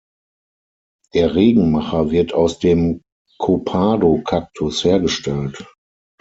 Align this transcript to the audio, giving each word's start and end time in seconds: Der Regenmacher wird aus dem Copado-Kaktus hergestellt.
Der 1.13 1.35
Regenmacher 1.35 2.09
wird 2.09 2.33
aus 2.33 2.57
dem 2.57 3.03
Copado-Kaktus 3.37 4.83
hergestellt. 4.83 5.63